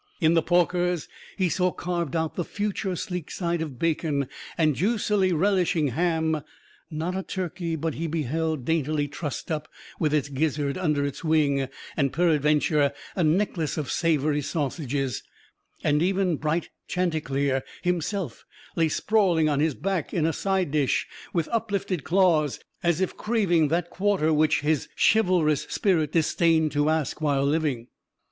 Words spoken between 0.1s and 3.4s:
In the porkers he saw carved out the future sleek